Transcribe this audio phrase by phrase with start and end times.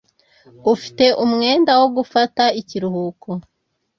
[0.73, 3.29] Ufite umwenda wo gufata ikiruhuko.